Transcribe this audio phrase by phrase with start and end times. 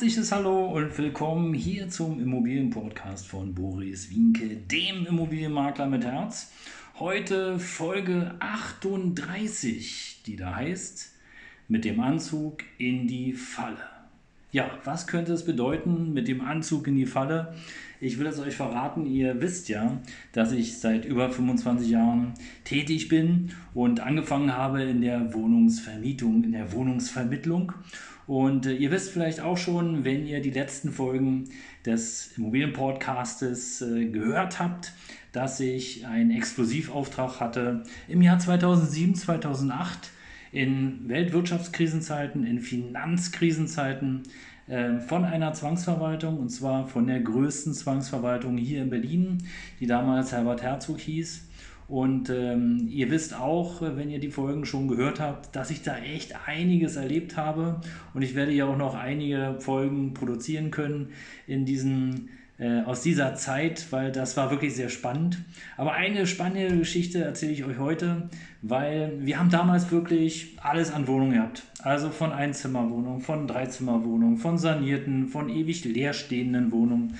[0.00, 6.50] Herzliches Hallo und willkommen hier zum Immobilienpodcast von Boris Wienke, dem Immobilienmakler mit Herz.
[6.98, 11.12] Heute Folge 38, die da heißt,
[11.68, 13.76] mit dem Anzug in die Falle.
[14.52, 17.54] Ja, was könnte es bedeuten mit dem Anzug in die Falle?
[18.00, 20.00] Ich will es euch verraten, ihr wisst ja,
[20.32, 22.32] dass ich seit über 25 Jahren
[22.64, 27.74] tätig bin und angefangen habe in der Wohnungsvermietung, in der Wohnungsvermittlung
[28.26, 31.48] und äh, ihr wisst vielleicht auch schon, wenn ihr die letzten Folgen
[31.84, 34.92] des Immobilienpodcastes äh, gehört habt,
[35.32, 40.10] dass ich einen Exklusivauftrag hatte im Jahr 2007, 2008
[40.52, 44.24] in Weltwirtschaftskrisenzeiten, in Finanzkrisenzeiten
[44.66, 49.38] äh, von einer Zwangsverwaltung und zwar von der größten Zwangsverwaltung hier in Berlin,
[49.78, 51.48] die damals Herbert Herzog hieß.
[51.90, 55.98] Und ähm, ihr wisst auch, wenn ihr die Folgen schon gehört habt, dass ich da
[55.98, 57.80] echt einiges erlebt habe.
[58.14, 61.08] Und ich werde ja auch noch einige Folgen produzieren können
[61.48, 62.28] in diesen,
[62.60, 65.38] äh, aus dieser Zeit, weil das war wirklich sehr spannend.
[65.76, 68.28] Aber eine spannende Geschichte erzähle ich euch heute,
[68.62, 71.64] weil wir haben damals wirklich alles an Wohnungen gehabt.
[71.82, 77.16] Also von Einzimmerwohnungen, von Dreizimmerwohnungen, von sanierten, von ewig leerstehenden Wohnungen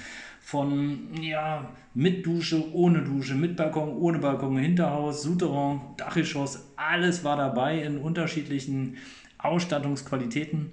[0.51, 7.37] von ja, mit Dusche, ohne Dusche, mit Balkon, ohne Balkon, Hinterhaus, Souterrain, Dachgeschoss, alles war
[7.37, 8.97] dabei in unterschiedlichen
[9.39, 10.73] Ausstattungsqualitäten.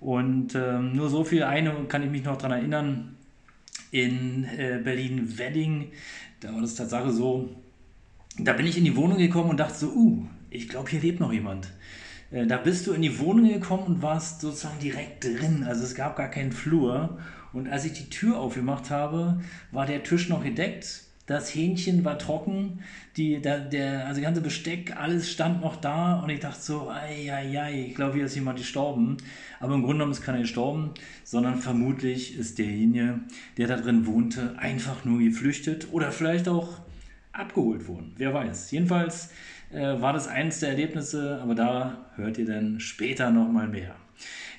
[0.00, 3.17] Und ähm, nur so viel, eine kann ich mich noch daran erinnern,
[3.90, 5.92] in äh, Berlin-Wedding,
[6.40, 7.48] da war das Tatsache so,
[8.38, 11.20] da bin ich in die Wohnung gekommen und dachte so, uh, ich glaube, hier lebt
[11.20, 11.68] noch jemand.
[12.30, 15.64] Äh, da bist du in die Wohnung gekommen und warst sozusagen direkt drin.
[15.66, 17.18] Also es gab gar keinen Flur.
[17.52, 19.40] Und als ich die Tür aufgemacht habe,
[19.72, 21.04] war der Tisch noch gedeckt.
[21.28, 22.80] Das Hähnchen war trocken,
[23.18, 27.84] die, der, der, also ganze Besteck, alles stand noch da und ich dachte so, ei,
[27.88, 29.18] ich glaube, hier ist jemand gestorben.
[29.60, 30.92] Aber im Grunde genommen ist keiner gestorben,
[31.24, 33.20] sondern vermutlich ist derjenige,
[33.58, 36.78] der da drin wohnte, einfach nur geflüchtet oder vielleicht auch
[37.32, 38.14] abgeholt worden.
[38.16, 38.70] Wer weiß.
[38.70, 39.30] Jedenfalls
[39.70, 43.94] äh, war das eines der Erlebnisse, aber da hört ihr dann später nochmal mehr.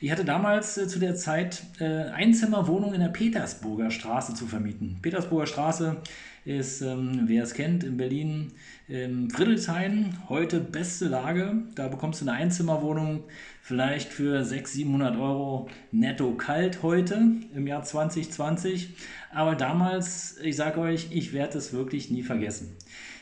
[0.01, 4.99] Ich hatte damals äh, zu der Zeit äh, Einzimmerwohnung in der Petersburger Straße zu vermieten.
[5.01, 5.97] Petersburger Straße
[6.45, 8.53] ist, ähm, wer es kennt, in Berlin
[8.87, 11.63] ähm, Friedrichshain, heute beste Lage.
[11.75, 13.23] Da bekommst du eine Einzimmerwohnung
[13.61, 17.21] vielleicht für 600, 700 Euro netto kalt heute
[17.53, 18.95] im Jahr 2020.
[19.31, 22.75] Aber damals, ich sage euch, ich werde es wirklich nie vergessen.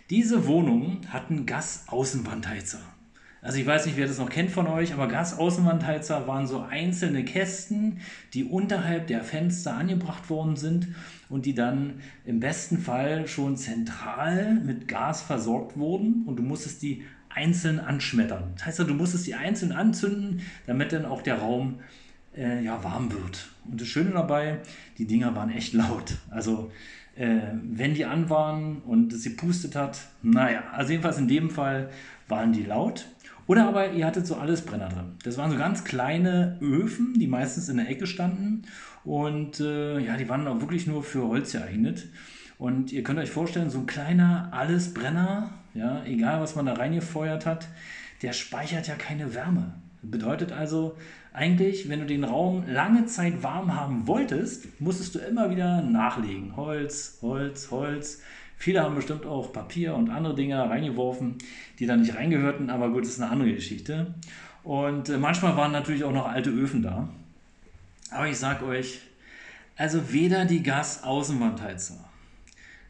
[0.10, 2.80] Diese Wohnungen hatten Gasaußenwandheizer.
[3.42, 7.24] Also ich weiß nicht, wer das noch kennt von euch, aber Gasaußenwandheizer waren so einzelne
[7.24, 8.00] Kästen,
[8.34, 10.88] die unterhalb der Fenster angebracht worden sind
[11.30, 16.82] und die dann im besten Fall schon zentral mit Gas versorgt wurden und du musstest
[16.82, 18.54] die einzeln anschmettern.
[18.56, 21.76] Das heißt, du musstest die einzeln anzünden, damit dann auch der Raum
[22.36, 23.50] äh, ja, warm wird.
[23.70, 24.60] Und das Schöne dabei,
[24.98, 26.16] die Dinger waren echt laut.
[26.32, 26.72] Also
[27.16, 31.90] äh, wenn die an waren und es gepustet hat, naja, also jedenfalls in dem Fall
[32.28, 33.06] waren die laut.
[33.48, 35.16] Oder aber ihr hattet so alles Brenner drin.
[35.24, 38.64] Das waren so ganz kleine Öfen, die meistens in der Ecke standen.
[39.06, 42.08] Und äh, ja, die waren auch wirklich nur für Holz geeignet.
[42.60, 47.46] Und ihr könnt euch vorstellen, so ein kleiner Allesbrenner, ja, egal was man da reingefeuert
[47.46, 47.68] hat,
[48.22, 49.76] der speichert ja keine Wärme.
[50.02, 50.98] Bedeutet also
[51.34, 56.56] eigentlich, wenn du den Raum lange Zeit warm haben wolltest, musstest du immer wieder nachlegen.
[56.56, 58.22] Holz, Holz, Holz.
[58.58, 61.36] Viele haben bestimmt auch Papier und andere Dinge reingeworfen,
[61.80, 64.16] die da nicht reingehörten, aber gut, das ist eine andere Geschichte.
[64.64, 67.08] Und äh, manchmal waren natürlich auch noch alte Öfen da.
[68.10, 69.02] Aber ich sage euch,
[69.76, 72.04] also weder die Gasaußenwandheizer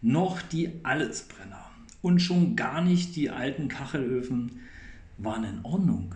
[0.01, 1.69] noch die Allesbrenner
[2.01, 4.61] und schon gar nicht die alten Kachelöfen
[5.17, 6.15] waren in Ordnung.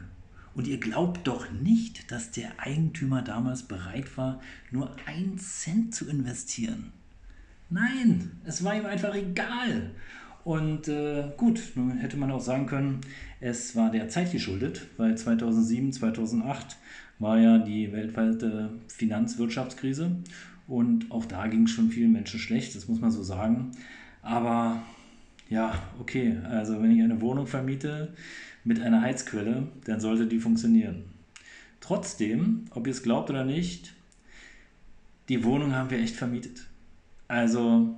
[0.54, 6.10] Und ihr glaubt doch nicht, dass der Eigentümer damals bereit war, nur ein Cent zu
[6.10, 6.92] investieren.
[7.72, 9.92] Nein, es war ihm einfach egal.
[10.44, 13.00] Und äh, gut, nun hätte man auch sagen können,
[13.40, 16.78] es war der Zeit geschuldet, weil 2007, 2008
[17.20, 20.18] war ja die weltweite Finanzwirtschaftskrise
[20.68, 23.72] und auch da ging es schon vielen Menschen schlecht, das muss man so sagen.
[24.22, 24.82] Aber
[25.48, 28.14] ja, okay, also wenn ich eine Wohnung vermiete
[28.66, 31.04] mit einer Heizquelle, dann sollte die funktionieren.
[31.80, 33.94] Trotzdem, ob ihr es glaubt oder nicht,
[35.30, 36.68] die Wohnung haben wir echt vermietet.
[37.32, 37.96] Also,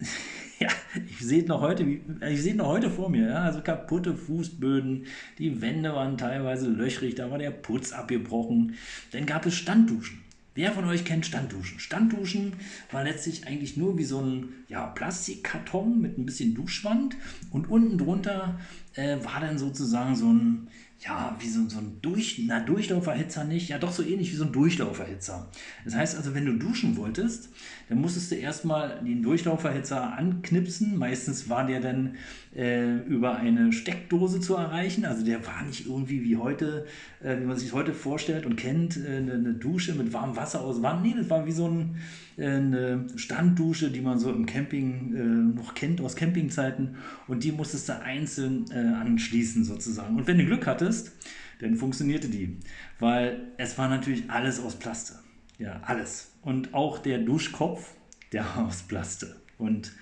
[0.58, 0.68] ja,
[1.08, 5.06] ich sehe noch heute, ich sehe noch heute vor mir, ja, also kaputte Fußböden,
[5.38, 8.74] die Wände waren teilweise löchrig, da war der Putz abgebrochen.
[9.12, 10.24] Dann gab es Standduschen.
[10.56, 11.78] Wer von euch kennt Standduschen?
[11.78, 12.54] Standduschen
[12.90, 17.16] war letztlich eigentlich nur wie so ein ja, Plastikkarton mit ein bisschen Duschwand
[17.52, 18.58] und unten drunter
[18.94, 20.66] äh, war dann sozusagen so ein,
[21.00, 24.44] ja, wie so, so ein Durch, na, Durchlauferhitzer nicht, ja doch so ähnlich wie so
[24.44, 25.50] ein Durchlauferhitzer.
[25.84, 27.50] Das heißt also, wenn du duschen wolltest,
[27.88, 30.96] dann musstest du erstmal den Durchlauferhitzer anknipsen.
[30.96, 32.16] Meistens war der dann
[32.54, 35.04] äh, über eine Steckdose zu erreichen.
[35.04, 36.86] Also der war nicht irgendwie wie heute,
[37.22, 40.62] äh, wie man sich heute vorstellt und kennt, äh, eine, eine, Dusche mit warmem Wasser
[40.62, 40.80] aus.
[41.02, 41.96] Nee, das war wie so ein,
[42.38, 46.96] eine Standdusche, die man so im Camping äh, noch kennt aus Campingzeiten.
[47.28, 50.16] Und die musstest du einzeln äh, anschließen sozusagen.
[50.16, 51.12] Und wenn du Glück hattest,
[51.60, 52.58] dann funktionierte die.
[52.98, 55.14] Weil es war natürlich alles aus Plaste.
[55.58, 56.32] Ja, alles.
[56.42, 57.94] Und auch der Duschkopf,
[58.32, 59.36] der war aus Plaste.
[59.58, 59.92] Und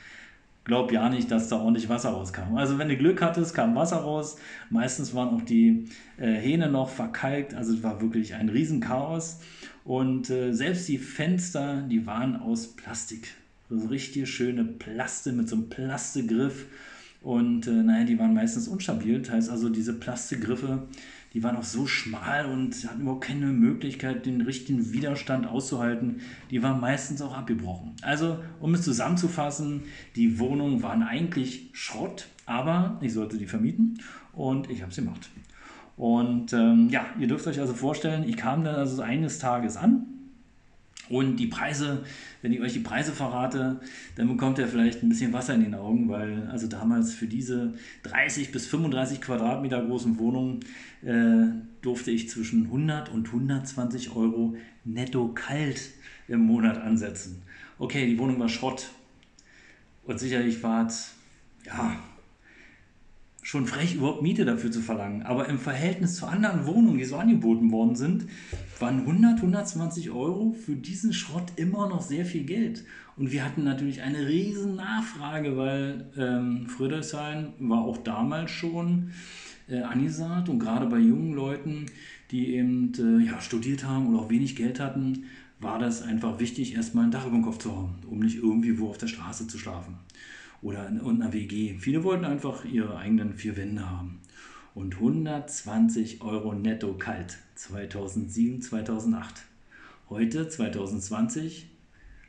[0.65, 2.57] glaub ja nicht, dass da ordentlich Wasser rauskam.
[2.57, 4.37] Also wenn du Glück hattest, kam Wasser raus.
[4.71, 5.89] Meistens waren auch die
[6.19, 7.55] äh, Hähne noch verkalkt.
[7.55, 9.41] Also es war wirklich ein Riesenchaos.
[9.85, 13.35] Und äh, selbst die Fenster, die waren aus Plastik.
[13.69, 16.67] So richtig schöne Plaste mit so einem Plastegriff.
[17.23, 19.21] Und äh, naja, die waren meistens unstabil.
[19.21, 20.87] Das heißt also, diese Plastegriffe,
[21.35, 26.21] die waren auch so schmal und hatten überhaupt keine Möglichkeit, den richtigen Widerstand auszuhalten.
[26.51, 27.93] Die waren meistens auch abgebrochen.
[28.03, 29.83] Also, um es zusammenzufassen,
[30.15, 34.01] die Wohnungen waren eigentlich Schrott, aber ich sollte die vermieten
[34.33, 35.31] und ich habe sie gemacht.
[36.03, 40.05] Und ähm, ja, ihr dürft euch also vorstellen, ich kam dann also eines Tages an
[41.09, 42.03] und die Preise,
[42.41, 43.79] wenn ich euch die Preise verrate,
[44.17, 47.75] dann bekommt ihr vielleicht ein bisschen Wasser in den Augen, weil also damals für diese
[48.03, 50.65] 30 bis 35 Quadratmeter großen Wohnungen
[51.05, 55.91] äh, durfte ich zwischen 100 und 120 Euro netto kalt
[56.27, 57.43] im Monat ansetzen.
[57.79, 58.91] Okay, die Wohnung war Schrott
[60.03, 61.13] und sicherlich war es,
[61.65, 61.97] ja,
[63.43, 65.23] schon frech, überhaupt Miete dafür zu verlangen.
[65.23, 68.27] Aber im Verhältnis zu anderen Wohnungen, die so angeboten worden sind,
[68.79, 72.85] waren 100, 120 Euro für diesen Schrott immer noch sehr viel Geld.
[73.17, 79.11] Und wir hatten natürlich eine riesen Nachfrage, weil ähm, Friedrichshain war auch damals schon
[79.69, 81.87] äh, angesagt und gerade bei jungen Leuten,
[82.31, 85.25] die eben äh, ja, studiert haben oder auch wenig Geld hatten,
[85.59, 88.79] war das einfach wichtig, erstmal ein Dach über dem Kopf zu haben, um nicht irgendwie
[88.79, 89.97] wo auf der Straße zu schlafen
[90.63, 91.77] oder in einer WG.
[91.79, 94.21] Viele wollten einfach ihre eigenen vier Wände haben.
[94.75, 99.43] Und 120 Euro netto kalt 2007, 2008.
[100.09, 101.69] Heute 2020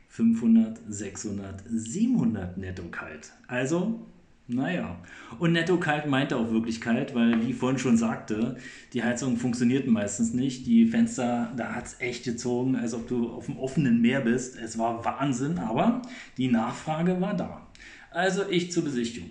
[0.08, 3.32] 500, 600, 700 netto kalt.
[3.48, 4.06] Also,
[4.46, 4.98] naja.
[5.38, 8.56] Und netto kalt meinte auch wirklich kalt, weil, wie vorhin schon sagte,
[8.92, 10.66] die Heizungen funktionierten meistens nicht.
[10.66, 14.56] Die Fenster, da hat es echt gezogen, als ob du auf dem offenen Meer bist.
[14.56, 16.02] Es war Wahnsinn, aber
[16.36, 17.66] die Nachfrage war da.
[18.14, 19.30] Also ich zur Besichtigung.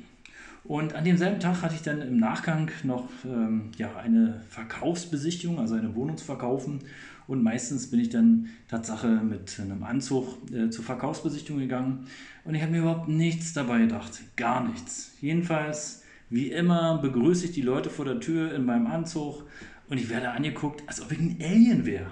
[0.66, 5.76] Und an demselben Tag hatte ich dann im Nachgang noch ähm, ja, eine Verkaufsbesichtigung, also
[5.76, 6.80] eine Wohnung zu verkaufen.
[7.26, 12.08] Und meistens bin ich dann Tatsache mit einem Anzug äh, zur Verkaufsbesichtigung gegangen.
[12.44, 14.22] Und ich habe mir überhaupt nichts dabei gedacht.
[14.36, 15.14] Gar nichts.
[15.22, 19.46] Jedenfalls, wie immer, begrüße ich die Leute vor der Tür in meinem Anzug
[19.90, 22.12] und ich werde angeguckt, als ob ich ein Alien wäre.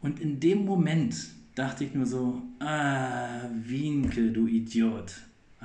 [0.00, 1.16] Und in dem Moment
[1.54, 5.12] dachte ich nur so, ah, Wienke, du Idiot.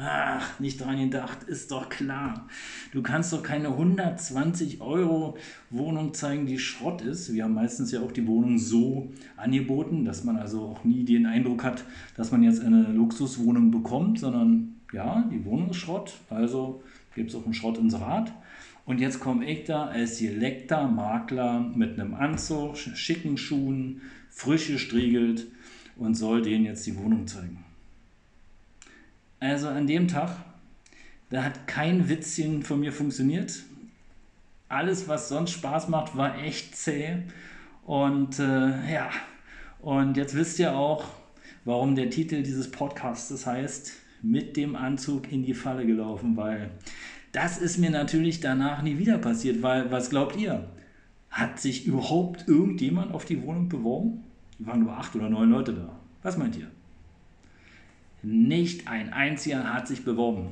[0.03, 2.47] Ach, nicht dran gedacht, ist doch klar.
[2.91, 5.37] Du kannst doch keine 120 Euro
[5.69, 7.31] Wohnung zeigen, die Schrott ist.
[7.33, 11.27] Wir haben meistens ja auch die Wohnung so angeboten, dass man also auch nie den
[11.27, 11.83] Eindruck hat,
[12.17, 16.81] dass man jetzt eine Luxuswohnung bekommt, sondern ja, die Wohnung ist Schrott, also
[17.13, 18.33] gibt es auch ein Schrottinserat.
[18.85, 25.45] Und jetzt komme ich da als geleckter Makler mit einem Anzug, schicken Schuhen, frisch gestriegelt
[25.95, 27.63] und soll denen jetzt die Wohnung zeigen.
[29.41, 30.37] Also an dem Tag,
[31.31, 33.63] da hat kein Witzchen von mir funktioniert.
[34.69, 37.23] Alles, was sonst Spaß macht, war echt zäh.
[37.83, 39.09] Und äh, ja,
[39.81, 41.05] und jetzt wisst ihr auch,
[41.65, 46.69] warum der Titel dieses Podcasts heißt, mit dem Anzug in die Falle gelaufen, weil
[47.31, 50.69] das ist mir natürlich danach nie wieder passiert, weil was glaubt ihr?
[51.31, 54.23] Hat sich überhaupt irgendjemand auf die Wohnung beworben?
[54.59, 55.97] Waren nur acht oder neun Leute da.
[56.21, 56.67] Was meint ihr?
[58.23, 60.51] Nicht ein einziger hat sich beworben.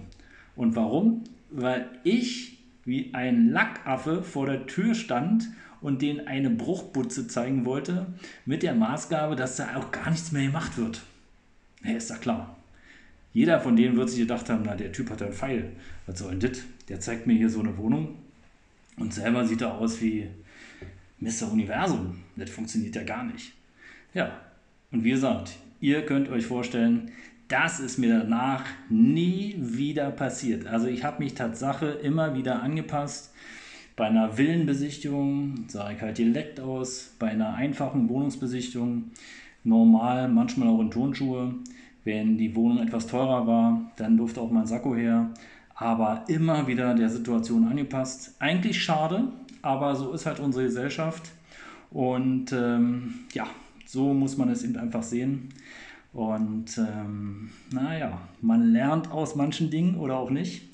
[0.56, 1.24] Und warum?
[1.52, 5.50] Weil ich wie ein Lackaffe vor der Tür stand
[5.82, 8.08] und denen eine Bruchbutze zeigen wollte,
[8.46, 11.02] mit der Maßgabe, dass da auch gar nichts mehr gemacht wird.
[11.84, 12.58] Ja, ist ja klar.
[13.32, 15.72] Jeder von denen wird sich gedacht haben, na, der Typ hat einen Pfeil.
[16.08, 16.64] Was soll denn das?
[16.90, 18.16] Der zeigt mir hier so eine Wohnung
[18.98, 20.28] und selber sieht er aus wie
[21.20, 21.52] Mr.
[21.52, 22.18] Universum.
[22.36, 23.54] Das funktioniert ja gar nicht.
[24.14, 24.42] Ja,
[24.92, 27.12] Und wie gesagt, ihr könnt euch vorstellen,
[27.50, 30.68] das ist mir danach nie wieder passiert.
[30.68, 33.34] Also ich habe mich Tatsache immer wieder angepasst.
[33.96, 37.16] Bei einer Villenbesichtigung sah ich halt direkt aus.
[37.18, 39.06] Bei einer einfachen Wohnungsbesichtigung
[39.64, 41.56] normal, manchmal auch in Turnschuhe.
[42.06, 45.32] Wenn die Wohnung etwas teurer war, dann durfte auch mein Sakko her.
[45.74, 48.36] Aber immer wieder der Situation angepasst.
[48.40, 49.24] Eigentlich schade,
[49.64, 51.32] aber so ist halt unsere Gesellschaft.
[51.90, 53.48] Und ähm, ja,
[53.88, 55.50] so muss man es eben einfach sehen.
[56.14, 60.70] Und ähm, naja, man lernt aus manchen Dingen oder auch nicht.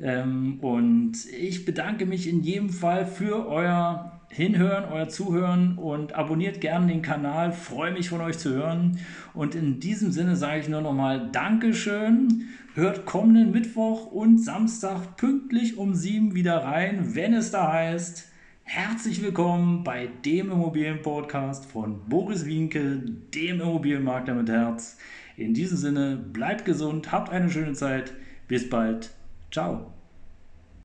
[0.00, 6.60] Ähm, und ich bedanke mich in jedem Fall für euer Hinhören, euer Zuhören und abonniert
[6.60, 7.52] gerne den Kanal.
[7.52, 8.98] Freue mich von euch zu hören.
[9.34, 12.44] Und in diesem Sinne sage ich nur nochmal Dankeschön.
[12.74, 18.27] Hört kommenden Mittwoch und Samstag pünktlich um sieben wieder rein, wenn es da heißt.
[18.70, 22.98] Herzlich willkommen bei dem Immobilienpodcast von Boris Wienke,
[23.34, 24.98] dem Immobilienmakler mit Herz.
[25.38, 28.12] In diesem Sinne, bleibt gesund, habt eine schöne Zeit.
[28.46, 29.08] Bis bald.
[29.50, 29.94] Ciao.